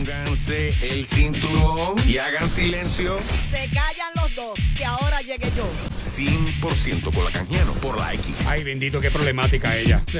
[0.00, 3.16] Pónganse el cinturón y hagan silencio.
[3.50, 5.66] Se callan los dos, que ahora llegue yo.
[5.96, 8.36] 100% con la canjiano por la X.
[8.46, 10.02] Ay, bendito, qué problemática ella.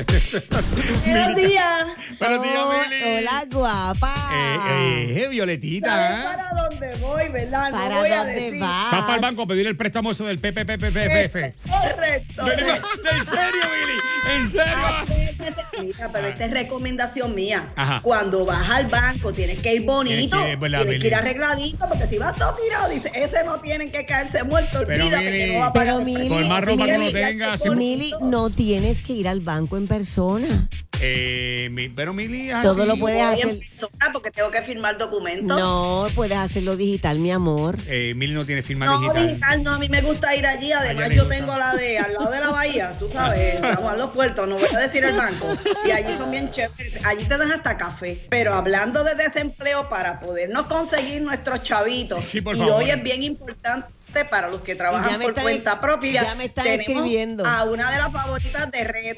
[1.04, 1.84] Buenos días.
[2.18, 3.02] Buenos días, Oh, Mili.
[3.18, 4.30] Hola, guapa.
[4.32, 6.22] Eh, eh, ¿Sabes Violetita.
[6.24, 7.70] para dónde voy, verdad?
[7.70, 8.60] No ¿Para voy a dónde decir.
[8.60, 8.94] vas?
[8.94, 11.34] Va para el banco a pedir el préstamo eso del PPPPF.
[11.68, 12.46] Correcto.
[12.50, 14.36] ¿En serio, Mili?
[14.40, 15.25] ¿En serio?
[15.82, 17.72] Mira, pero esta es recomendación mía.
[17.76, 18.00] Ajá.
[18.02, 21.14] Cuando vas al banco tienes que ir bonito, Tienes que ir, ¿verdad, tienes que ir
[21.14, 25.24] arregladito, porque si vas todo tirado, dice, ese no tienen que caerse muerto, Pero, olvídate
[25.30, 26.28] Mili, que no va a pagar Pero, Mili.
[26.28, 28.30] Por más ropa que Tienes uno que tenga, irte siempre- Mili, bonito.
[28.30, 30.68] no tienes que ir al banco en persona.
[31.00, 32.88] Eh, mi- pero Mili, Todo así.
[32.88, 33.48] lo puedes Voy hacer.
[33.50, 35.58] en persona porque tengo que firmar documentos.
[35.58, 37.78] No, puedes hacerlo digital, mi amor.
[37.86, 39.26] Eh, Mili no tiene firma No, digital.
[39.26, 39.62] digital.
[39.62, 40.72] no, a mí me gusta ir allí.
[40.72, 41.36] Además, yo gusta.
[41.38, 44.48] tengo la de al lado de la bahía, tú sabes, en San Juan Los Puertos,
[44.48, 45.46] no voy a decir el banco.
[45.86, 47.04] Y allí son bien chéveres.
[47.04, 48.26] Allí te dan hasta café.
[48.30, 52.82] Pero hablando de desempleo, para podernos conseguir nuestros chavitos, Sí, por y favor.
[52.82, 53.86] hoy es bien importante
[54.30, 56.22] para los que trabajan por están- cuenta propia.
[56.22, 57.44] ya me están escribiendo.
[57.44, 59.16] A una de las favoritas de red.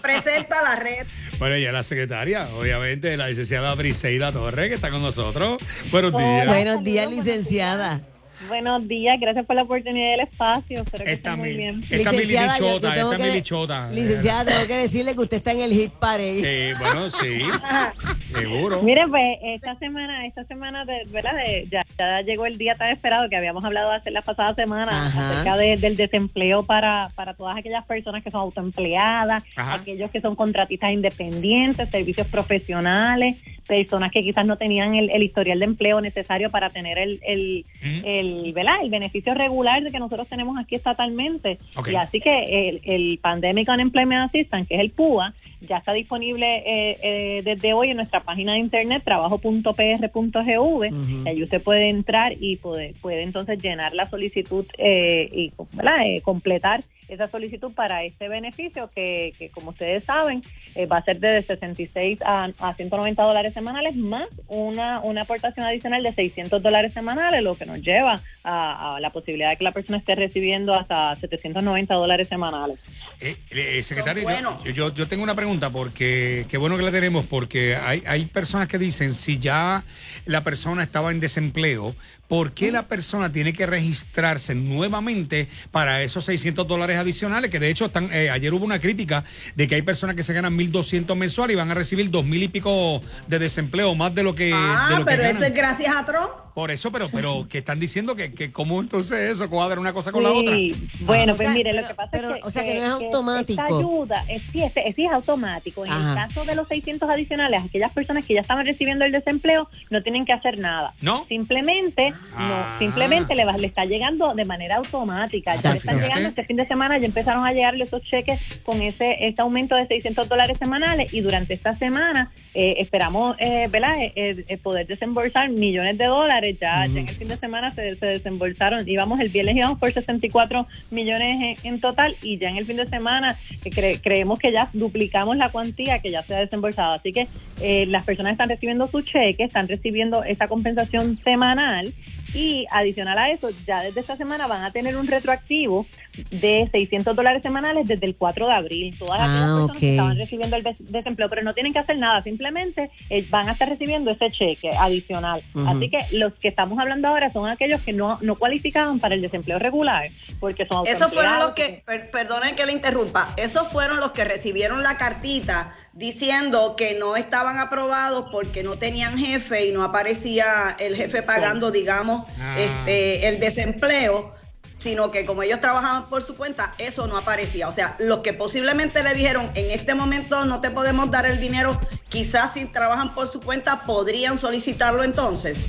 [0.00, 1.06] Presenta la red.
[1.38, 5.60] Bueno, ella es la secretaria, obviamente, la licenciada Briseida Torres, que está con nosotros.
[5.90, 6.46] Buenos días.
[6.46, 8.00] Buenos días, licenciada.
[8.48, 10.82] Buenos días, gracias por la oportunidad del espacio.
[10.82, 11.80] Espero que estén muy bien.
[11.90, 13.90] Esta Licenciada, yo- yo tengo esta que- Mili Chota.
[13.90, 16.42] Licenciada, tengo que decirle que usted está en el hit parade.
[16.62, 17.42] Eh, bueno, sí,
[18.34, 18.82] seguro.
[18.82, 21.34] Mire, pues esta semana, esta semana, de, ¿verdad?
[21.34, 25.06] De- ya, ya llegó el día tan esperado que habíamos hablado hace la pasada semana
[25.06, 25.30] Ajá.
[25.30, 29.74] acerca de- del desempleo para, para todas aquellas personas que son autoempleadas, Ajá.
[29.74, 35.58] aquellos que son contratistas independientes, servicios profesionales, personas que quizás no tenían el, el historial
[35.60, 37.64] de empleo necesario para tener el, el,
[38.04, 38.82] el, ¿verdad?
[38.82, 41.58] el beneficio regular de que nosotros tenemos aquí estatalmente.
[41.90, 46.62] Y así que el, el Pandemic Unemployment Assistance, que es el PUA, ya está disponible
[46.66, 50.82] eh, eh, desde hoy en nuestra página de internet trabajo.pr.gov.
[50.82, 51.22] Ujú.
[51.24, 56.06] Y ahí usted puede entrar y puede, puede entonces llenar la solicitud eh, y ¿verdad?
[56.06, 60.42] Eh, completar esa solicitud para este beneficio que, que como ustedes saben,
[60.74, 65.66] eh, va a ser de 66 a, a 190 dólares semanales más una, una aportación
[65.66, 69.64] adicional de 600 dólares semanales, lo que nos lleva a, a la posibilidad de que
[69.64, 72.78] la persona esté recibiendo hasta 790 dólares semanales.
[73.20, 74.64] Eh, eh, secretario, Son yo- buenos.
[74.64, 78.24] yo, yo, yo tengo una pregunta porque qué bueno que la tenemos porque hay, hay
[78.26, 79.84] personas que dicen si ya
[80.24, 81.94] la persona estaba en desempleo,
[82.28, 87.50] ¿por qué la persona tiene que registrarse nuevamente para esos 600 dólares adicionales?
[87.50, 89.24] Que de hecho están, eh, ayer hubo una crítica
[89.54, 92.48] de que hay personas que se ganan 1.200 mensuales y van a recibir 2.000 y
[92.48, 94.46] pico de desempleo, más de lo que...
[94.46, 95.36] de Ah, que pero ganan.
[95.36, 96.30] eso es gracias a Trump.
[96.54, 100.12] Por eso, pero, pero que están diciendo que, que cómo entonces eso cuadra una cosa
[100.12, 101.06] con la Sí, otra.
[101.06, 102.74] Bueno, O pues sea, mire, pero- lo que pasa pero, es que, o sea, que
[102.74, 103.62] no es automático.
[103.62, 105.84] Esta ayuda, es, sí, es, es- sí es automático.
[105.86, 106.10] En Ajá.
[106.10, 110.02] el caso de los 600 adicionales, aquellas personas que ya estaban recibiendo el desempleo no
[110.02, 110.92] tienen que hacer nada.
[111.00, 111.24] ¿No?
[111.28, 112.74] Simplemente, Ah.
[112.74, 115.54] no, simplemente le, va- le está llegando de manera automática.
[115.54, 118.82] Ya le están llegando este fin de semana, ya empezaron a llegarle esos cheques con
[118.82, 123.98] ese, ese aumento de 600 dólares semanales y durante esta semana eh, esperamos, eh, ¿verdad?,
[124.02, 126.41] Eh, eh, eh, poder desembolsar millones de dólares.
[126.60, 129.92] Ya, ya en el fin de semana se, se desembolsaron, íbamos el viernes íbamos por
[129.92, 132.16] 64 millones en, en total.
[132.22, 135.98] Y ya en el fin de semana eh, cre- creemos que ya duplicamos la cuantía
[135.98, 136.94] que ya se ha desembolsado.
[136.94, 137.26] Así que
[137.60, 141.92] eh, las personas están recibiendo su cheque, están recibiendo esa compensación semanal
[142.34, 145.86] y adicional a eso, ya desde esta semana van a tener un retroactivo
[146.30, 148.96] de 600 dólares semanales desde el 4 de abril.
[148.98, 151.96] Todas Ah, aquellas personas que estaban recibiendo el des- desempleo, pero no tienen que hacer
[151.98, 155.42] nada, simplemente eh, van a estar recibiendo ese cheque adicional.
[155.66, 159.22] Así que los que estamos hablando ahora son aquellos que no, no cualificaban para el
[159.22, 160.08] desempleo regular,
[160.40, 164.24] porque son Esos fueron los que, per- perdonen que le interrumpa, esos fueron los que
[164.24, 170.76] recibieron la cartita diciendo que no estaban aprobados porque no tenían jefe y no aparecía
[170.78, 172.56] el jefe pagando, digamos, Ah.
[172.58, 174.34] este, el desempleo,
[174.76, 177.68] sino que como ellos trabajaban por su cuenta, eso no aparecía.
[177.68, 181.38] O sea, los que posiblemente le dijeron, en este momento no te podemos dar el
[181.38, 185.68] dinero, quizás si trabajan por su cuenta podrían solicitarlo entonces.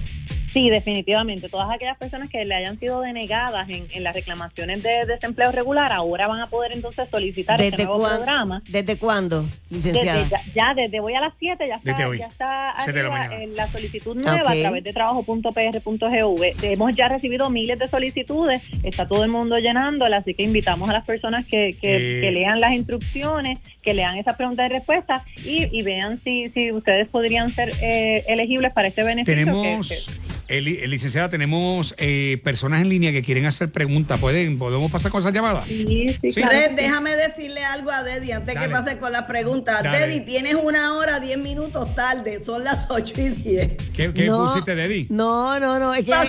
[0.53, 1.49] Sí, definitivamente.
[1.49, 5.91] Todas aquellas personas que le hayan sido denegadas en, en las reclamaciones de desempleo regular
[5.91, 8.61] ahora van a poder entonces solicitar este ¿Desde, nuevo cuán- programa.
[8.69, 10.19] ¿Desde cuándo, licenciada?
[10.19, 13.41] Desde, ya, ya desde hoy a las 7 ya está, Desde hoy, ya está la
[13.41, 16.43] en la solicitud nueva a través de trabajo.pr.gov.
[16.61, 20.93] Hemos ya recibido miles de solicitudes, está todo el mundo llenándola, así que invitamos a
[20.93, 22.21] las personas que, que, Eh.
[22.21, 26.71] que lean las instrucciones, que lean esas preguntas y respuestas y, y vean si, si
[26.71, 29.33] ustedes podrían ser eh, elegibles para este beneficio.
[29.45, 34.19] Tenemos, que- Eh, li- eh, licenciada, tenemos eh, personas en línea que quieren hacer preguntas.
[34.19, 35.67] ¿Pueden, ¿Podemos pasar con esas llamadas?
[35.67, 35.85] Sí,
[36.21, 36.41] sí, Sí.
[36.41, 36.57] claro.
[36.75, 38.67] Déjame decirle algo a Deddy antes Dale.
[38.67, 39.81] que pase con las preguntas.
[39.83, 39.99] Dale.
[40.07, 43.73] Deddy, tienes una hora, diez minutos tarde, son las ocho y diez.
[43.95, 45.07] ¿Qué, qué No, pusiste, Deddy?
[45.09, 45.93] No, no, no.
[45.93, 46.23] Es que ella,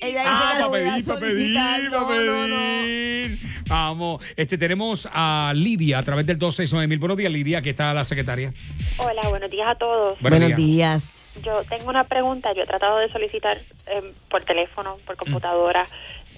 [0.00, 2.56] ella Ah, para pedir, pedir, no, no.
[3.68, 6.98] Vamos, este, tenemos a Lidia a través del 269 mil.
[6.98, 8.52] Buenos días, Lidia, aquí está la secretaria.
[8.98, 10.20] Hola, buenos días a todos.
[10.20, 11.14] Buenos Buenos días.
[11.42, 12.52] Yo tengo una pregunta.
[12.54, 15.86] Yo he tratado de solicitar eh, por teléfono, por computadora,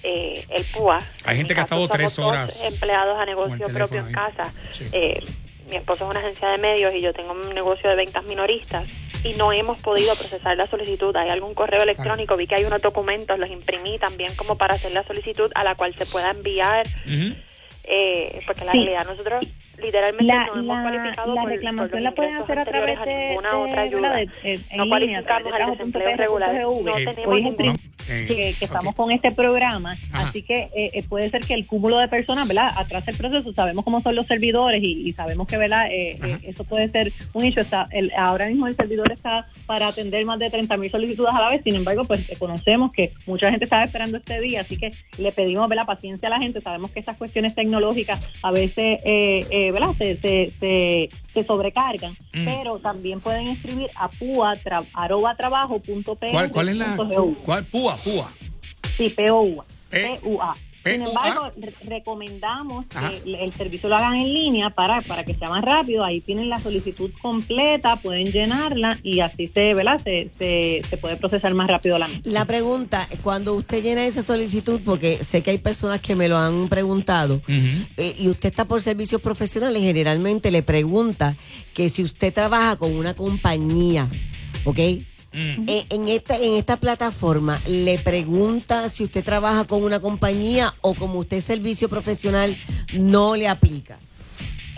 [0.03, 0.99] eh, el PUA.
[0.99, 1.03] Mm.
[1.25, 4.51] Hay En gente que ha estado tres horas empleados a negocio propio en casa.
[4.73, 4.85] Sí.
[4.91, 5.23] Eh,
[5.69, 8.85] mi esposo es una agencia de medios y yo tengo un negocio de ventas minoristas
[9.23, 11.15] y no hemos podido procesar la solicitud.
[11.15, 14.91] Hay algún correo electrónico, vi que hay unos documentos, los imprimí también como para hacer
[14.93, 16.87] la solicitud a la cual se pueda enviar.
[17.91, 18.77] Eh, porque la Sí.
[18.79, 19.45] realidad nosotros
[19.81, 22.89] literalmente La, no hemos cualificado la por- por reclamación los la pueden hacer a través
[22.97, 24.13] anteriores de, ninguna de- otra ayuda.
[24.15, 26.53] de- eh, en no cualificamos al de desempleo regular.
[26.53, 27.55] No Eh, tenemos Hoy es un ningún...
[27.55, 27.79] prin-
[28.11, 30.29] Eh, que, que estamos con este programa, Ajá.
[30.29, 32.71] así que eh, eh, puede ser que el cúmulo de personas, ¿verdad?
[32.75, 35.85] Atrás el proceso, sabemos cómo son los servidores y, y sabemos que, ¿verdad?
[35.91, 37.61] Eh, eh, eso puede ser un hecho.
[37.61, 41.39] Está, el, ahora mismo el servidor está para atender más de 30 mil solicitudes a
[41.39, 44.89] la vez, sin embargo, pues conocemos que mucha gente estaba esperando este día, así que
[45.19, 45.85] le pedimos, ¿verdad?
[45.85, 49.93] Paciencia a la gente, sabemos que estas cuestiones tecnológicas a veces, eh, eh, ¿verdad?
[49.97, 52.45] Se, se, se, se sobrecargan, Mm.
[52.45, 56.97] pero también pueden escribir a pua, tra, arroba trabajo punto ¿Cuál, cuál es la.
[57.43, 57.63] ¿Cuál?
[57.65, 58.31] Púa, púa.
[58.97, 59.65] Sí, POUA.
[59.89, 60.55] P- PUA.
[60.83, 61.09] Sin PUA.
[61.09, 63.11] embargo, re- recomendamos Ajá.
[63.11, 66.03] que el- servicio lo hagan en línea para, para que sea más rápido.
[66.03, 69.99] Ahí tienen la solicitud completa, pueden llenarla y así se, ¿verdad?
[70.03, 72.21] Se, se, se puede procesar más rápido la misma.
[72.25, 76.37] La pregunta, cuando usted llena esa solicitud, porque sé que hay personas que me lo
[76.37, 77.41] han preguntado,
[77.97, 81.35] eh, y usted está por servicios profesionales, generalmente le pregunta
[81.73, 84.07] que si usted trabaja con una compañía,
[84.65, 84.79] ¿ok?
[85.31, 85.65] Mm.
[85.67, 90.93] Eh, en, esta, en esta plataforma le pregunta si usted trabaja con una compañía o
[90.93, 92.57] como usted servicio profesional,
[92.93, 93.99] no le aplica.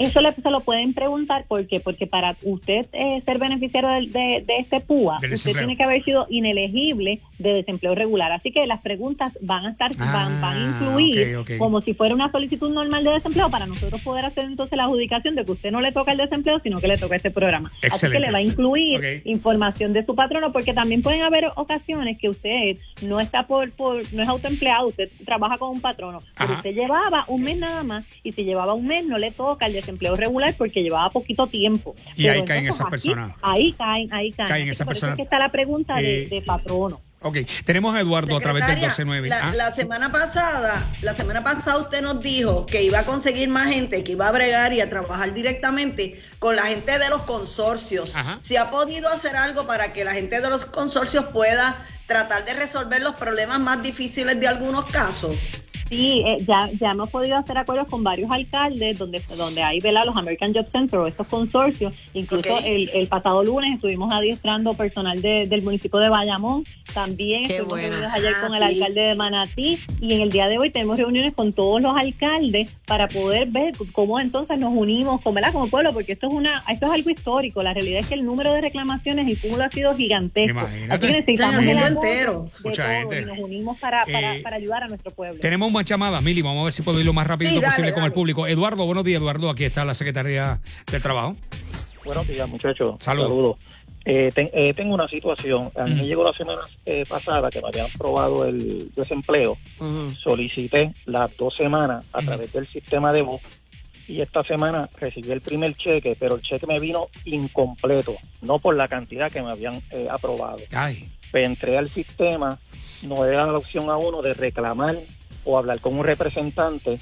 [0.01, 4.43] Eso le, se lo pueden preguntar porque porque para usted eh, ser beneficiario de, de-
[4.45, 8.31] de este PUA, Del usted tiene que haber sido inelegible de desempleo regular.
[8.31, 12.13] Así que las preguntas van a estar van, van a Ah, incluir como si fuera
[12.15, 15.71] una solicitud normal de desempleo para nosotros poder hacer entonces la adjudicación de que usted
[15.71, 17.69] no le toca el desempleo, sino que le toca este programa.
[17.75, 18.19] Así que Excelente.
[18.19, 22.77] le va a incluir información de su patrono porque también pueden haber ocasiones que usted
[23.01, 27.25] no está por, por no es autoempleado, usted trabaja con un patrono, pero usted llevaba
[27.27, 30.55] un mes nada más y si llevaba un mes no le toca el desempleo regular
[30.57, 31.95] porque llevaba poquito tiempo.
[32.15, 33.31] Y Pero ahí caen esas aquí- personas.
[33.41, 34.49] Ahí caen, ahí caen.
[34.49, 35.13] Caen esas por eso personas.
[35.13, 37.01] es que está la pregunta de, Eh, de patrono.
[37.23, 39.29] Ok, tenemos a Eduardo a través del Secretaria, 129.
[39.29, 43.47] La, Ah, la semana pasada, la semana pasada usted nos dijo que iba a conseguir
[43.47, 47.21] más gente, que iba a bregar y a trabajar directamente con la gente de los
[47.21, 48.15] consorcios.
[48.15, 48.39] Ajá.
[48.39, 51.77] ¿Se ha podido hacer algo para que la gente de los consorcios pueda
[52.07, 55.35] tratar de resolver los problemas más difíciles de algunos casos?
[55.91, 60.03] Sí, eh, ya, ya hemos podido hacer acuerdos con varios alcaldes donde, donde hay ¿verdad?
[60.05, 61.93] los American Job Center o estos consorcios.
[62.13, 66.63] Incluso el, el pasado lunes estuvimos adiestrando personal de- del municipio de Bayamón.
[66.93, 67.89] También Qué estuvimos bueno.
[67.89, 68.73] reunidos ayer Ah, con el sí.
[68.75, 72.71] alcalde de Manatí y en el día de hoy tenemos reuniones con todos los alcaldes
[72.85, 75.51] para poder ver cómo entonces nos unimos con, ¿verdad?
[75.51, 77.61] como pueblo, porque esto es una esto es algo histórico.
[77.63, 80.57] La realidad es que el número de reclamaciones, el cúmulo ha sido gigantesco.
[80.59, 80.93] Imagínate.
[80.93, 82.43] Así que necesitamos el el entero.
[82.43, 83.21] de Mucha todos gente.
[83.21, 85.39] y nos unimos para, para, Eh, para ayudar a nuestro pueblo.
[85.41, 86.41] Tenemos más llamadas, Mili.
[86.43, 88.45] Vamos a ver si puedo ir lo más rápido Sí, dale, posible con el público.
[88.47, 89.49] Eduardo, buenos días, Eduardo.
[89.49, 90.59] Aquí está la Secretaría
[90.91, 91.35] del Trabajo.
[92.05, 92.95] Buenos días, muchachos.
[92.99, 93.57] Saludos.
[94.05, 95.71] Eh, ten- eh, tengo una situación.
[95.75, 96.05] A mí me Mm.
[96.05, 99.57] llegó la semana eh, pasada que me habían probado el desempleo.
[100.23, 102.27] Solicité las dos semanas a Ujú.
[102.27, 103.41] través del sistema de voz
[104.07, 108.75] y esta semana recibí el primer cheque, pero el cheque me vino incompleto, no por
[108.75, 110.57] la cantidad que me habían eh, aprobado.
[110.73, 112.59] Ay, Pues entré al sistema,
[113.03, 114.97] no era la opción a uno de reclamar
[115.45, 116.97] o hablar con un representante.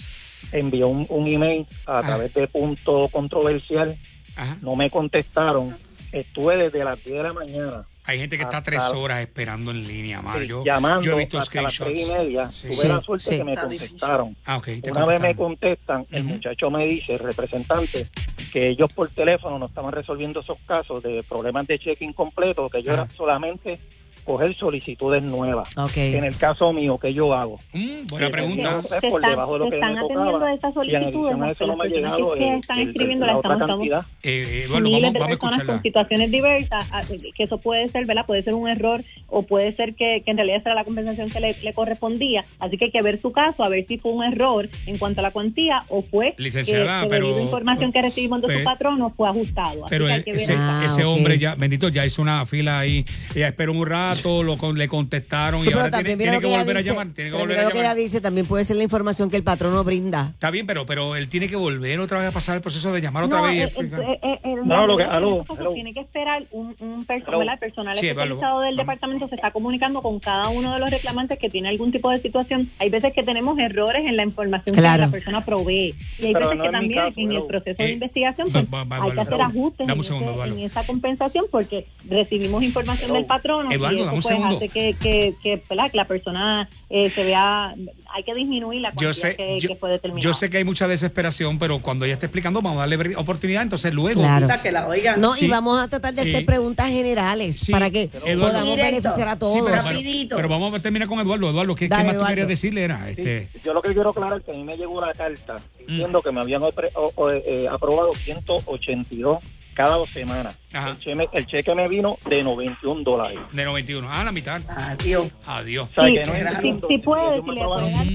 [0.52, 2.02] Envió un, un email a Ah.
[2.02, 3.98] través de punto controversial
[4.36, 4.58] ajá.
[4.62, 5.76] no me contestaron.
[6.12, 9.88] Estuve desde las 10 de la mañana Hay gente que está tres horas esperando en
[9.88, 10.40] línea, Mar.
[10.42, 12.50] sí, Yo, llamando yo he visto hasta las tres y media.
[12.52, 12.64] Sí.
[12.64, 13.38] Tuve Sí, la suerte sí.
[13.38, 14.36] que me contestaron.
[14.48, 18.08] Ah, Una vez me contestan, el muchacho me dice, el representante,
[18.52, 22.82] que ellos por teléfono no estaban resolviendo esos casos de problemas de cheque incompleto, que
[22.82, 23.80] yo era solamente
[24.24, 25.70] coger solicitudes nuevas.
[25.78, 25.98] Ok.
[25.98, 27.60] En el caso mío, ¿qué yo hago?
[27.74, 28.82] Mm, buena Sí, pregunta.
[28.82, 30.54] Se están- de atendiendo tocaba.
[30.54, 33.68] esas Y solicitudes, a eso no me ha llegado que el- están escribiendo la estamos-
[33.68, 34.06] cantidad.
[34.24, 35.74] Eh, Eduardo, miles vamos, a escucharla.
[35.74, 37.02] con situaciones diversas, ah,
[37.36, 38.26] que eso puede ser, ¿verdad?
[38.26, 41.40] Puede ser un error o puede ser que, que en realidad será la compensación que
[41.40, 42.46] le, le correspondía.
[42.60, 45.22] Así que hay que ver su caso, a ver si fue un error en cuanto
[45.22, 48.48] a la cuantía o fue Licenciada, que, que pero- debido a información que recibimos de
[48.48, 49.86] pe- su patrón no fue ajustado.
[49.86, 50.56] Así Pero que hay e- que ver ese.
[50.58, 53.06] Ah, hombre ya, bendito, ya hizo una fila ahí.
[53.36, 54.09] Ella esperó un rato.
[54.10, 56.80] Contrato, lo con- le contestaron Sí, y ahora tiene, tiene lo que ella volver a
[56.80, 57.08] dice, llamar.
[57.14, 57.98] Tiene que pero volver a lo que ella llamar.
[57.98, 60.30] dice, también puede ser la información que el patrón no brinda.
[60.34, 63.02] Está bien, pero, pero él tiene que volver otra vez a pasar el proceso de
[63.02, 64.02] llamar otra No, vez y eh, explicar.
[64.02, 65.74] eh, eh, eh, No, lo que- aló, aló.
[65.74, 67.40] Tiene que esperar un, un perso- Aló.
[67.40, 67.54] ¿verdad?
[67.56, 68.78] El personal Sí, especializado del vamos.
[68.78, 72.18] departamento se está comunicando con cada uno de los reclamantes que tiene algún tipo de
[72.18, 72.70] situación.
[72.80, 75.02] Hay veces que tenemos errores en la información Claro.
[75.04, 75.94] que la persona provee.
[76.20, 78.66] Y hay Pero veces no que también caso, en el proceso Eh, de investigación pues,
[78.74, 80.56] va- va, hay que hacer ajustes en, un segundo, ese- Eduardo.
[80.56, 84.56] en esa compensación porque recibimos información del patrono Eduardo, y dame un segundo.
[84.58, 85.92] hace que, que, que, ¿verdad?
[85.92, 87.74] que la persona eh, se vea,
[88.14, 90.64] hay que disminuir la Yo cantidad sé, que, yo, que fue yo sé que hay
[90.64, 93.62] mucha desesperación, pero cuando ella esté explicando, vamos a darle oportunidad.
[93.64, 94.22] Entonces, luego.
[94.22, 94.48] Claro.
[94.64, 95.20] Que la oigan.
[95.22, 95.46] No, Sí.
[95.46, 98.40] y vamos a tratar de hacer Eh, preguntas generales sí, para que Eduardo.
[98.54, 98.96] podamos Directo.
[98.96, 99.54] beneficiar a Sí, todos.
[99.56, 100.36] pero, pero- Rapidito.
[100.36, 101.50] pero vamos a terminar con Eduardo.
[101.50, 102.30] Eduardo, ¿qué, qué Dale, más tú Eduardo.
[102.32, 102.84] querías decirle?
[102.84, 105.14] Era, Sí, este, Yo lo que quiero aclarar es que a mí me llegó una
[105.14, 105.92] carta Mm.
[105.92, 106.72] diciendo que me habían o-
[107.16, 109.40] o, eh, aprobado 182
[109.74, 110.58] cada dos semanas.
[110.74, 110.90] Ajá.
[110.90, 113.38] El cheque, el cheque me vino de 91 dólares.
[113.52, 114.08] de 91.
[114.10, 114.62] Ah, la mitad.
[114.70, 115.28] Adiós.
[115.46, 115.90] Adiós.
[115.92, 118.06] O sea, Sí, que no sí, sí puede, si le puede dar.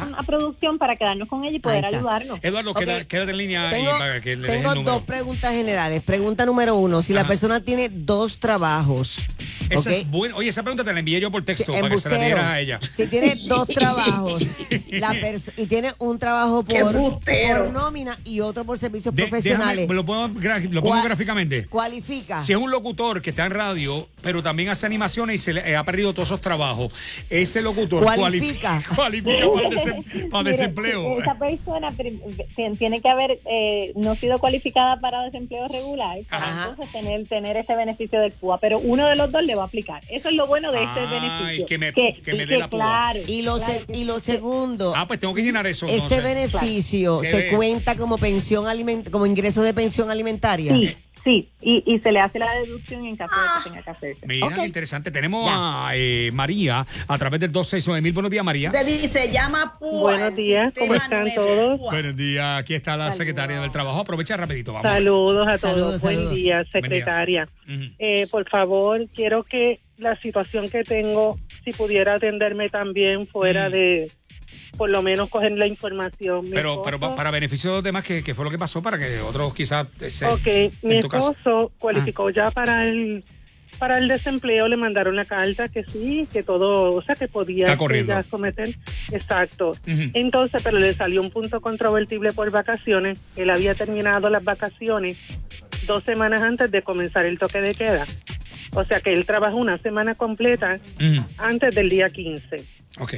[0.00, 2.38] A producción para quedarnos con ella y poder ayudarnos.
[2.42, 4.92] Eduardo, queda- quédate en línea Tengo, y para que le tengo el número.
[4.96, 6.02] dos preguntas generales.
[6.02, 9.26] Pregunta número uno, si la persona tiene dos trabajos.
[9.70, 9.96] Esa ¿ok?
[9.96, 10.36] es buena.
[10.36, 12.36] Oye, esa pregunta te la envié yo por texto para que se la embustero.
[12.36, 12.80] diera a ella.
[12.94, 14.46] Si tiene dos trabajos
[14.90, 15.14] la
[15.56, 20.28] y tiene un trabajo por, nómina y otro por servicios De- profesionales, déjame, lo pongo,
[20.28, 21.66] lo pongo ¿cuál- gráficamente.
[21.66, 22.40] ¿cualifica?
[22.40, 25.70] Si es un locutor que está en radio, pero también hace animaciones y se le
[25.70, 26.92] eh, ha perdido todos esos trabajos,
[27.30, 28.82] ese locutor Cualifica.
[28.94, 31.18] cualifica, cualifica para, desem- para Mire, desempleo.
[31.20, 31.92] Esa persona
[32.78, 36.68] tiene que haber eh, no sido cualificada para desempleo regular para Ajá.
[36.70, 39.66] entonces tener tener ese beneficio del PUA, pero uno de los dos le va a
[39.66, 40.02] aplicar.
[40.08, 41.66] Eso es lo bueno de este beneficio.
[41.66, 42.78] que me- que me y dé la PUA.
[42.78, 45.86] claro, Y lo, claro se- y lo segundo, Ah, pues tengo que llenar eso.
[45.86, 47.36] este beneficio Claro.
[47.38, 50.72] se cuenta como pensión aliment como ingreso de pensión alimentaria.
[50.74, 53.90] Sí, sí, y, y se le hace la deducción en caso de que tenga que
[53.90, 54.26] hacerse.
[54.26, 54.54] Mira, Ok.
[54.56, 55.10] qué interesante.
[55.10, 55.88] Tenemos Ya.
[55.88, 58.12] a eh, María a través del 269 mil.
[58.12, 58.70] Buenos días, María.
[58.72, 60.00] Te dice, llama PUA.
[60.00, 61.78] Buenos días, ¿cómo están todos?
[61.80, 62.60] Buenos días.
[62.60, 64.00] Aquí está la secretaria del trabajo.
[64.00, 64.72] Aprovecha rapidito.
[64.72, 64.90] Vamos.
[64.90, 66.02] Saludos a Saludos, todos.
[66.02, 66.34] Buen saludos.
[66.34, 66.80] día, Buen día.
[66.82, 67.48] secretaria.
[67.98, 73.72] Eh, por favor, quiero que la situación que tengo, si pudiera atenderme también fuera Mm.
[73.72, 74.12] de,
[74.76, 76.44] por lo menos coger la información.
[76.44, 78.98] Mi Pero, pero para beneficio de los demás, ¿qué, qué fue lo que pasó para
[78.98, 81.32] que otros quizás eh, se, Ok, mi caso?
[81.32, 83.24] esposo cualificó ya para el
[83.78, 87.66] para el desempleo, le mandaron la carta que sí, que todo, o sea, que podía
[88.06, 88.76] ya someter.
[89.10, 89.76] Exacto.
[89.86, 93.18] Entonces, pero le salió un punto controvertible por vacaciones.
[93.34, 95.16] Él había terminado las vacaciones
[95.86, 98.06] dos semanas antes de comenzar el toque de queda.
[98.74, 100.78] O sea que él trabajó una semana completa
[101.38, 102.64] antes del día 15.
[103.00, 103.14] Ok.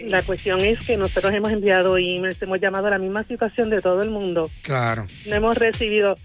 [0.00, 3.80] La cuestión es que nosotros hemos enviado emails, hemos llamado a la misma situación de
[3.80, 4.50] todo el mundo.
[4.62, 5.06] Claro.
[5.26, 6.16] No hemos recibido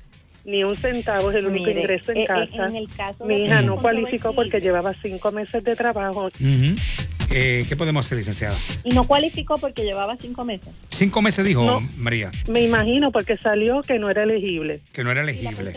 [0.46, 2.68] ni un centavo, es el único Mire, ingreso en eh, eh, casa.
[2.68, 6.30] en el caso Mi hija no cualificó porque llevaba cinco meses de trabajo.
[7.30, 8.56] Eh, ¿Qué podemos hacer, licenciada?
[8.86, 10.70] Y no cualificó porque llevaba cinco meses.
[10.90, 11.82] Cinco meses dijo No.
[11.98, 14.80] María, Me imagino porque salió que no era elegible.
[14.94, 15.74] que no era Y la elegible.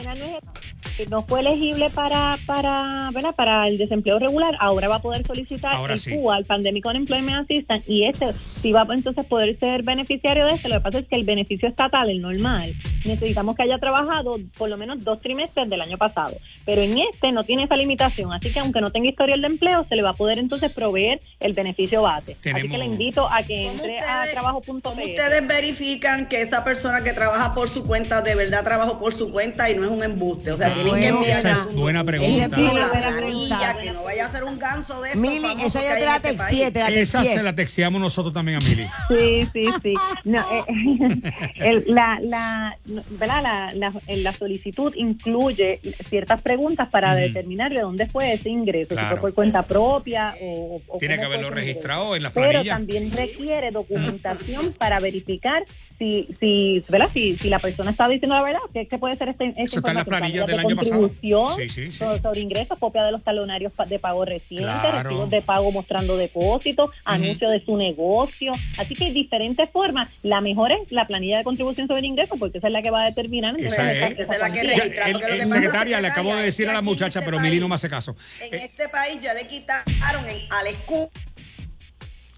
[1.11, 3.35] No, fue elegible para para ¿verdad?
[3.35, 6.14] para el desempleo regular, ahora va a poder solicitar Ahora el sí.
[6.14, 10.54] PUA, el Pandemic Unemployment Assistance, y este sí va a entonces poder ser beneficiario de
[10.54, 10.69] este.
[10.69, 14.69] Lo que pasa es que el beneficio estatal, el normal, necesitamos que haya trabajado por
[14.69, 16.37] lo menos dos trimestres del año pasado.
[16.66, 19.87] Pero en este no tiene esa limitación, así que aunque no tenga historial de empleo,
[19.88, 22.37] se le va a poder entonces proveer el beneficio base.
[22.52, 24.83] Así que le invito a que ¿Cómo entre a ustedes- trabajo.pr.
[24.83, 29.14] ¿Cómo ustedes verifican que esa persona que trabaja por su cuenta de verdad trabajó por
[29.14, 30.52] su cuenta y no es un embuste?
[30.52, 32.44] O sea, Ah, tienen que enviar esa es buena pregunta.
[32.44, 33.16] Esa es la buena planilla,
[33.59, 33.80] pregunta.
[33.82, 36.16] que no vaya a ser un ganso de estos Mili, famosos esa ya te la
[36.16, 36.73] este texté, país.
[36.73, 38.87] te la Esa se la texteamos nosotros también a Mili.
[39.09, 39.94] Sí, sí, sí.
[40.25, 40.64] No, eh,
[41.56, 43.42] el- la, la, no, ¿verdad?
[43.42, 48.94] La, la, en la solicitud incluye ciertas preguntas para determinar de dónde fue ese ingreso,
[48.94, 49.09] Claro.
[49.16, 50.80] si fue por cuenta propia o...
[50.88, 52.76] o Tiene que haberlo registrado en las Pero planillas.
[52.78, 55.64] también requiere documentación para verificar
[56.00, 57.09] si, si, ¿verdad?
[57.12, 59.78] Si, si la persona está diciendo la verdad, que, que puede ser este, esta Eso
[59.80, 60.45] está en las información?
[60.45, 61.00] planillas del de año pasado.
[61.09, 61.99] contribución Sí, sí, sí.
[61.99, 65.02] Sobre, sobre ingresos, copia de los talonarios de pago recientes, Claro.
[65.02, 68.52] recibos de pago mostrando depósitos, anuncio de su negocio.
[68.78, 70.09] Así que hay diferentes formas.
[70.23, 73.02] La mejor es la planilla de contribución sobre ingresos, porque esa es la que va
[73.02, 73.54] a determinar.
[73.61, 74.19] Esa es.
[74.19, 77.19] Esa es la que registra, el- el secretaria, le acabo de decir a la muchacha,
[77.19, 78.16] este pero Mili no país- me hace caso.
[78.40, 81.11] En Eh, este país ya le quitaron en, al escudo,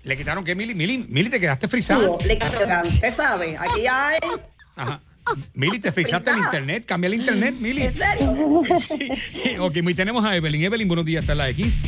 [0.05, 0.75] ¿Le quitaron qué, Mili?
[0.75, 2.09] Mili, Mili, te quedaste frisada.
[2.27, 4.19] le quitaron, usted sabe, aquí hay,
[4.77, 5.01] Ajá.
[5.55, 6.85] Mili, te frisaste el internet.
[6.85, 7.83] Cambia el internet, Mili.
[7.83, 8.63] ¿en serio?
[8.81, 9.57] Sí.
[9.61, 10.63] Ok, y tenemos a Evelyn.
[10.65, 11.83] Evelyn, buenos días, está en la X.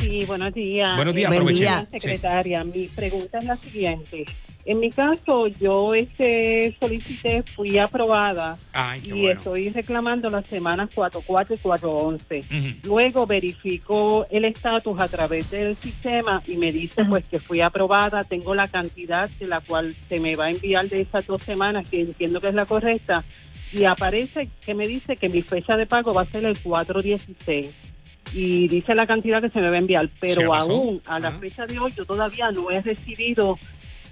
[0.00, 0.96] Sí, buenos días.
[0.96, 1.64] Buenos días, Buen aprovechen.
[1.64, 1.86] día.
[1.92, 2.00] Sí.
[2.00, 4.24] Secretaria, mi pregunta es la siguiente.
[4.64, 9.30] En mi caso, yo este solicité, fui aprobada Ay, y bueno.
[9.30, 12.38] estoy reclamando las semanas 44 y 411.
[12.38, 12.88] Ujú.
[12.88, 18.22] Luego verifico el estatus a través del sistema y me dice pues que fui aprobada,
[18.22, 21.88] tengo la cantidad de la cual se me va a enviar de esas dos semanas,
[21.88, 23.24] que entiendo que es la correcta,
[23.72, 27.70] y aparece que me dice que mi fecha de pago va a ser el 416
[28.34, 31.32] y dice la cantidad que se me va a enviar, ¿Se pero aún a la
[31.32, 33.58] fecha de hoy yo todavía no he recibido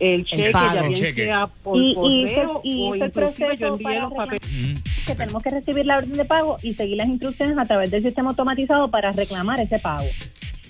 [0.01, 0.75] el cheque, pago.
[0.75, 1.25] ya El bien cheque.
[1.27, 4.43] sea por Y- y correo y o ese inclusive yo proceso envié los papeles.
[4.49, 4.83] Ujú.
[5.07, 8.03] que tenemos que recibir la orden de pago y seguir las instrucciones a través del
[8.03, 10.07] sistema automatizado para reclamar ese pago.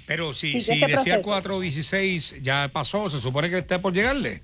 [0.06, 1.22] Pero si, Sí, si ese decía el proceso.
[1.22, 4.40] 416 ya pasó, se supone que esté por llegarle.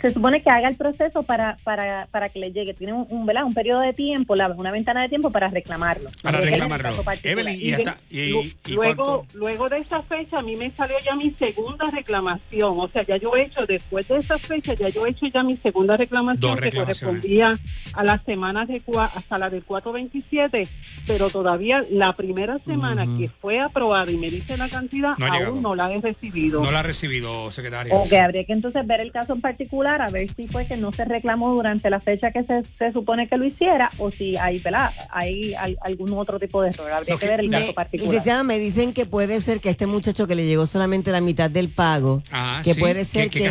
[0.00, 2.74] Se supone que haga el proceso para, para, para que le llegue.
[2.74, 3.44] Tiene un, un, ¿verdad?
[3.44, 6.10] un periodo de tiempo, la- una ventana de tiempo para reclamarlo.
[6.22, 6.90] Para reclamarlo.
[7.22, 11.14] Evelyn, y hasta- y- y luego, luego de esa fecha a mí me salió ya
[11.16, 12.78] mi segunda reclamación.
[12.78, 15.42] O sea, ya yo he hecho, después de esa fecha, ya yo he hecho ya
[15.42, 17.54] mi segunda reclamación que correspondía
[17.94, 20.68] a las semanas de cua- hasta la del 427,
[21.06, 25.52] pero todavía la primera semana que fue aprobada y me dice la cantidad, No llegado.
[25.54, 26.62] aún no la he recibido.
[26.62, 27.94] No la ha recibido, secretaria.
[27.94, 30.76] O que habría que entonces ver el caso en particular, a ver si fue que
[30.76, 34.36] no se reclamó durante la fecha que se, se supone que lo hiciera o si
[34.36, 34.90] hay, ¿verdad?
[35.10, 36.90] hay al- algún otro tipo de error.
[36.90, 38.08] Habría que que ver el Me- caso particular.
[38.12, 41.48] licenciada, me dicen que puede ser que este muchacho que le llegó solamente la mitad
[41.50, 42.80] del pago, Ah, que sí.
[42.80, 43.44] puede ser qué que,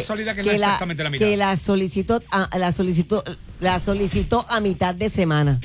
[0.58, 1.12] la mitad.
[1.18, 3.24] que la solicitó, a, la solicitó,
[3.62, 5.60] la solicitó a mitad de semana.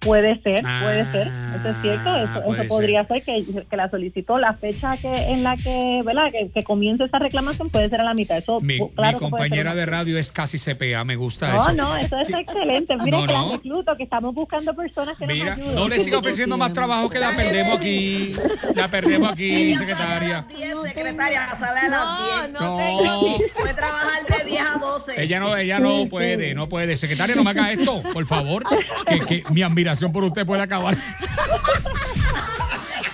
[0.00, 3.76] Puede ser, Ah, puede ser, eso es cierto, eso, puede eso podría ser que, que
[3.76, 6.32] la solicitó la fecha que en la que, ¿verdad?
[6.32, 8.38] Que, que comience esa reclamación puede ser a la mitad.
[8.38, 11.56] Eso, Mi, pu- claro mi ser compañera de radio es casi CPA, me gusta No,
[11.58, 11.72] eso.
[11.74, 12.96] no, eso es excelente.
[13.04, 13.52] Mira No, que no.
[13.52, 15.74] recluto, que estamos buscando personas que Mira, nos ayuden.
[15.74, 18.32] no le siga ofreciendo más trabajo que la perdemos aquí.
[18.76, 20.28] La perdemos aquí, secretaria.
[20.28, 22.52] las 10, secretaria, sale a las 10.
[22.54, 22.76] no, No.
[22.78, 25.22] tengo ni- Puede trabajar de 10 a 12.
[25.22, 26.96] Ella no, ella no puede, no puede.
[26.96, 28.64] Secretaria, no me haga esto, por favor.
[29.06, 30.96] Que, que mi admiración por usted puede acabar.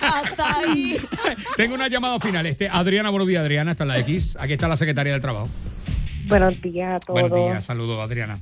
[0.01, 0.97] Hasta ahí.
[1.55, 2.45] Tengo una llamada final.
[2.45, 4.37] Este, Adriana, buenos días, Adriana, está la X.
[4.39, 5.47] Aquí está la secretaria del trabajo.
[6.27, 7.21] Buenos días a todos.
[7.21, 8.39] Buenos días, saludos, Adriana.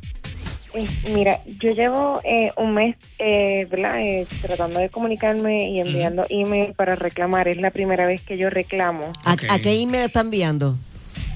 [0.74, 4.01] Eh, mira, yo llevo eh, un mes eh, ¿verdad?
[4.01, 7.48] Eh, tratando de comunicarme y enviando email para reclamar.
[7.48, 9.44] Es la primera vez que yo reclamo ¿A, Ok.
[9.50, 10.77] a qué email está enviando?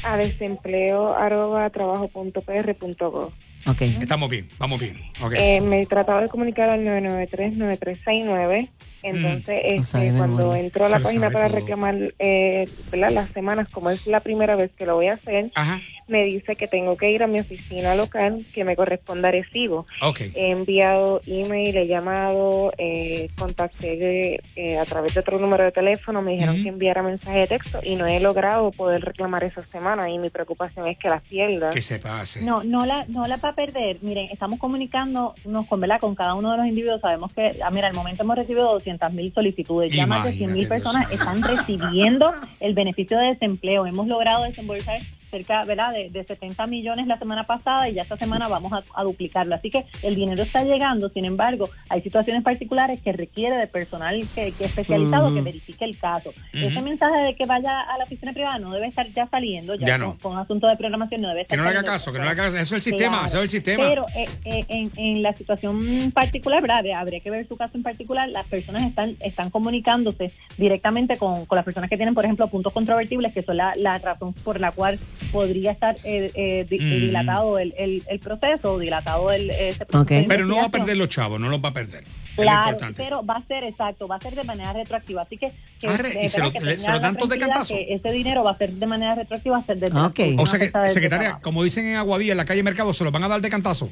[0.03, 3.31] a desempleo arroba trabajo punto PR punto gov.
[3.69, 3.82] Ok.
[3.82, 4.95] Estamos bien, vamos bien.
[5.21, 5.34] Ok.
[5.38, 8.69] Eh, me he tratado de comunicar al 993-9369.
[9.03, 11.58] Entonces, No sabe este, cuando entro a la página para todo.
[11.60, 15.79] reclamar eh, las semanas, como es la primera vez que lo voy a hacer, Ajá.
[16.09, 19.85] Me dice que tengo que ir a mi oficina local que me corresponde a recibo.
[20.01, 20.21] Ok.
[20.35, 26.21] He enviado email, he llamado, eh, contacté eh, a través de otro número de teléfono,
[26.21, 30.09] me dijeron que enviara mensaje de texto y no he logrado poder reclamar esa semana
[30.09, 31.69] y mi preocupación es que las pierda.
[31.69, 32.43] Que se pase.
[32.43, 33.97] No, no la, no la va a perder.
[34.01, 35.99] Miren, estamos comunicándonos con, ¿verdad?
[35.99, 37.01] con cada uno de los individuos.
[37.01, 39.91] Sabemos que, ah, mira, al momento hemos recibido 200 mil solicitudes.
[39.91, 43.85] Ya más de 100 mil personas están recibiendo el beneficio de desempleo.
[43.85, 45.91] Hemos logrado desembolsar cerca, ¿verdad?
[45.93, 49.55] De, de 70 millones la semana pasada y ya esta semana vamos a, a duplicarlo.
[49.55, 51.09] Así que el dinero está llegando.
[51.09, 55.97] Sin embargo, hay situaciones particulares que requiere de personal que, que especializado que verifique el
[55.97, 56.31] caso.
[56.53, 59.75] Ese mensaje de que vaya a la oficina privada no debe estar ya saliendo.
[59.75, 60.17] Ya, Ya con, no.
[60.21, 62.31] con asunto de programación no debe estar Que no le haga caso, que no le
[62.31, 62.55] haga caso.
[62.57, 63.27] Eso es el sistema, Claro.
[63.27, 63.87] eso es el sistema.
[63.87, 66.77] Pero eh, eh, en, en la situación particular, ¿verdad?
[66.79, 68.27] Habría- Habría que ver su caso en particular.
[68.29, 72.73] Las personas están están comunicándose directamente con, con las personas que tienen, por ejemplo, puntos
[72.73, 74.99] controvertibles, que son la, la razón por la cual
[75.32, 76.89] podría estar eh, eh, di- Mm.
[77.08, 80.25] dilatado el, el, el proceso, o dilatado el, ese proceso.
[80.27, 82.03] Pero no va a perder los chavos, no los va a perder.
[82.39, 85.21] Lo Claro, pero va a ser exacto, va a ser de manera retroactiva.
[85.23, 87.38] Así que, que, re- de y se lo- que le- se lo dan todo de
[87.39, 87.75] cantazo.
[87.75, 90.19] que Ese dinero va a ser de manera retroactiva, va a ser de Ah, ok.
[90.39, 93.12] O sea que, de- secretaria, como dicen en Aguadilla, en la calle Mercado, se los
[93.13, 93.89] van a dar de cantazo.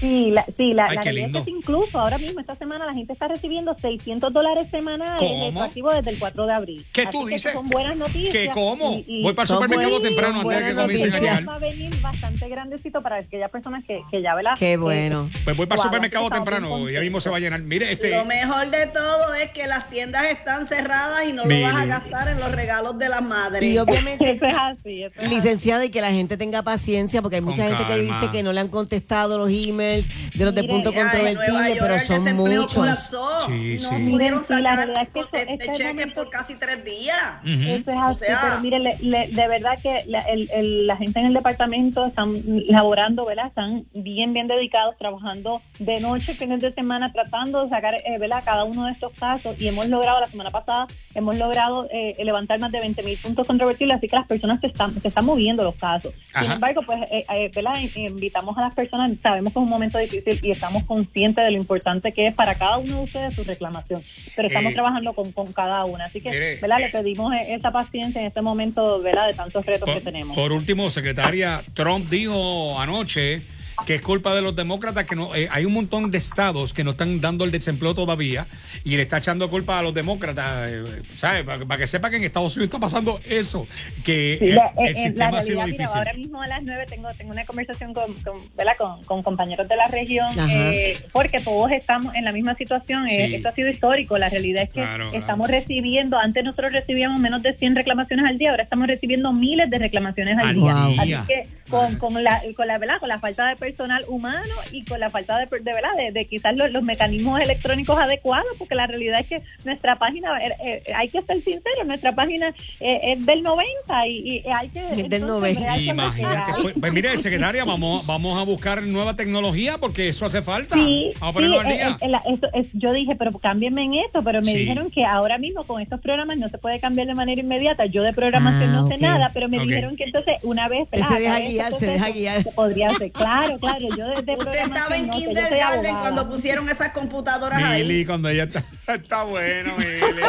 [0.00, 1.38] Sí, la, sí, la, Ay, la qué realidad lindo.
[1.40, 5.46] es que incluso ahora mismo, esta semana, la gente está recibiendo 600 dólares semanales ¿Cómo?
[5.46, 6.86] retroactivos desde el 4 de abril.
[6.92, 7.52] ¿Qué Así tú que dices?
[7.52, 8.32] Son buenas noticias.
[8.32, 9.02] ¿Qué cómo?
[9.06, 11.48] Y- y- Voy para el supermercado buenas- temprano antes de que comiencen a llegar.
[11.48, 14.52] va a venir bastante grandecito para aquellas personas que, que ya, ¿verdad?
[14.58, 15.30] Qué bueno.
[15.44, 17.60] Pues voy para el supermercado temprano, ya mismo se va a llenar.
[17.72, 18.10] Mire, este.
[18.10, 21.60] Lo mejor de todo es que las tiendas están cerradas y no Mire.
[21.66, 23.62] lo vas a gastar en los regalos de las madres.
[23.62, 25.34] Y obviamente, Eso es así, eso es así.
[25.34, 28.42] licenciada, y que la gente tenga paciencia, porque hay mucha Con gente que dice que
[28.42, 32.36] no le han contestado los emails de los de Mire, punto controvertible, York pero son
[32.36, 32.74] muchos.
[32.74, 33.40] colapsó.
[33.46, 34.10] Sí, no sí.
[34.10, 37.16] pudieron Sí, la sacar realidad es que este, este- cheque momento- por casi tres días.
[37.42, 37.68] Ujú.
[37.70, 40.96] Eso es así, sea- pero mire, le- le- de verdad que la, el- el- la
[40.98, 42.34] gente en el departamento están
[42.68, 43.46] laborando, ¿verdad?
[43.46, 48.42] Están bien, bien dedicados, trabajando de noche, fines de semana, tratando sacar, eh, ¿verdad?
[48.44, 52.58] Cada uno de estos casos y hemos logrado, la semana pasada, hemos logrado eh, levantar
[52.58, 55.62] más de 20 mil puntos controvertibles, así que las personas se están, se están moviendo
[55.64, 56.14] los casos.
[56.38, 57.74] Sin embargo, pues, eh, eh, ¿verdad?
[57.94, 61.58] Invitamos a las personas, sabemos que es un momento difícil y estamos conscientes de lo
[61.58, 64.02] importante que es para cada uno de ustedes su reclamación,
[64.36, 66.06] pero estamos trabajando con, con cada una.
[66.06, 66.78] Así que, ¿verdad?
[66.78, 69.28] Le pedimos esa paciencia en este momento, ¿verdad?
[69.28, 70.36] De tantos retos que tenemos.
[70.36, 73.42] Por último, secretaria, Trump dijo anoche
[73.86, 76.84] que es culpa de los demócratas, que no eh, hay un montón de estados que
[76.84, 78.46] no están dando el desempleo todavía
[78.84, 81.42] y le está echando culpa a los demócratas, eh, ¿sabes?
[81.44, 83.66] Para, para que sepa que en Estados Unidos está pasando eso,
[84.04, 85.98] que Sí, el, la, el eh, sistema la ha sido realidad, mira, difícil.
[85.98, 88.72] ahora mismo a las 9 tengo, tengo una conversación con, con, ¿verdad?
[88.78, 93.06] con, con compañeros de la región, eh, porque todos estamos en la misma situación.
[93.08, 93.34] eh, Sí.
[93.36, 94.16] esto ha sido histórico.
[94.18, 95.18] La realidad es que Claro, claro.
[95.18, 99.68] estamos recibiendo, antes nosotros recibíamos menos de 100 reclamaciones al día, ahora estamos recibiendo miles
[99.70, 100.74] de reclamaciones al, Al día.
[101.04, 101.20] día.
[101.20, 102.96] Así que con, con, la, con, la, ¿verdad?
[103.00, 105.90] con la falta de personal humano y con la falta de, de, ¿verdad?
[105.96, 110.38] de, de quizás los, los mecanismos electrónicos adecuados, porque la realidad es que nuestra página,
[110.44, 110.52] eh,
[110.86, 114.80] eh, hay que ser sincero, nuestra página eh, es del 90 y, y hay que...
[114.82, 115.60] del entonces, 90.
[115.60, 116.62] bregar con lo que Imagínate.
[116.62, 120.74] Pues, pues mire, secretaria, vamos, vamos a buscar nueva tecnología porque eso hace falta.
[120.74, 124.52] Sí, vamos a sí, al eso es- yo dije, pero cámbienme en esto, pero me
[124.52, 124.58] Sí.
[124.58, 127.86] dijeron que ahora mismo con estos programas no se puede cambiar de manera inmediata.
[127.86, 129.00] Yo de programación Ah, no sé ok.
[129.00, 130.88] nada, pero me dijeron que entonces una vez...
[130.92, 131.18] Se ¿verdad?
[131.18, 132.42] deja guiar, se deja guiar.
[132.42, 133.10] se podría hacer.
[133.12, 138.04] Claro, claro, yo desde Usted estaba en no kindergarten cuando pusieron esas computadoras Mili, ahí.
[138.04, 140.22] cuando ella está, está bueno, Mili.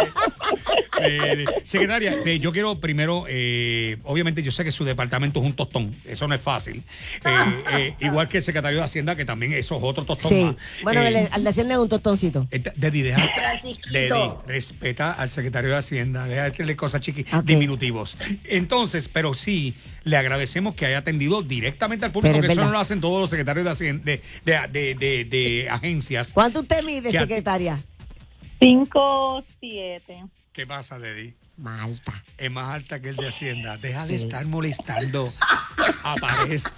[1.02, 1.46] Mili.
[1.64, 6.28] Secretaria, yo quiero primero, eh, obviamente yo sé que su departamento es un tostón, eso
[6.28, 6.84] no es fácil.
[7.26, 10.44] Eh, eh, igual que el secretario de Hacienda, que también eso es otro tostón Sí.
[10.44, 10.56] más.
[10.84, 12.48] Bueno, Eh, el- al de Hacienda es un tostoncito.
[12.76, 13.30] Dedi, deja.
[13.92, 14.10] Dedi,
[14.48, 18.16] respeta al secretario de Hacienda, deja de decirle cosas chiquitas, diminutivos.
[18.46, 22.66] Entonces, pero sí, le agradecemos que haya atendido directamente al público, Pero es que eso
[22.66, 26.32] no lo hacen todos los secretarios de, Hacienda, de, de, de- de- de agencias.
[26.34, 27.80] ¿Cuánto usted mide, ¿Qué- secretaria?
[28.60, 30.24] 5, 7.
[30.52, 31.34] ¿Qué pasa, Dedi?
[31.58, 32.24] Malta.
[32.38, 33.78] es más alta que el de Hacienda.
[33.78, 35.32] Deja de estar molestando
[36.04, 36.66] a paredes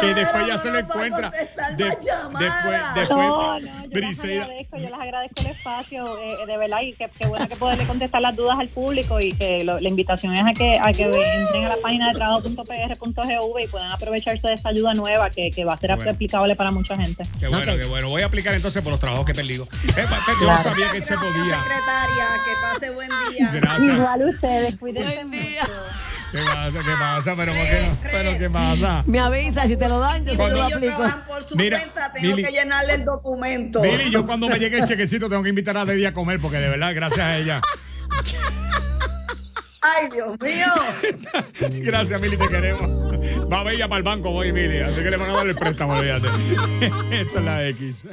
[0.00, 1.30] que, después ya se a encuentra.
[1.30, 6.36] De- después, después, No, no, yo les Briseida- agradezco, yo les agradezco el espacio, eh,
[6.46, 9.64] de verdad, y que, que bueno que poderle contestar las dudas al público y que
[9.64, 13.66] lo- la invitación es a que, a que entren a la página de trabajo.pr.gov y
[13.68, 16.10] puedan aprovecharse de esta ayuda nueva que, que va a ser Bueno.
[16.12, 17.22] aplicable para mucha gente.
[17.38, 17.78] Qué bueno, Ok.
[17.78, 18.08] qué bueno.
[18.08, 19.64] Voy a aplicar entonces por los trabajos que he perdido.
[19.64, 20.62] Eh, yo Claro.
[20.62, 21.30] sabía que él se podía.
[21.54, 22.26] secretaria.
[22.44, 23.50] Que pase buen día.
[23.52, 23.96] Gracias.
[23.96, 25.60] Igual ustedes, cuídense Buen día.
[25.62, 25.72] mucho.
[26.32, 26.78] ¿Qué pasa?
[26.78, 27.36] ¿Qué pasa?
[27.36, 27.98] ¿Pero por qué no?
[28.10, 29.02] ¿Pero qué pasa?
[29.06, 30.94] Me avisa, si te lo dan, yo se si lo ellos aplico.
[30.96, 33.80] trabajan por su Mira, cuenta, tengo Mili- que llenarle el documento.
[33.82, 36.58] Mili, yo cuando me llegue el chequecito tengo que invitar a Dedi a comer porque
[36.58, 37.60] de verdad, gracias a ella.
[39.82, 40.66] Ay, Dios mío.
[41.82, 42.82] Gracias, Mili, te queremos.
[43.50, 44.78] Va a ver ella para el banco hoy, Mili.
[44.78, 46.28] Así que le van a dar el préstamo, olvídate.
[47.10, 48.04] Esta es la X.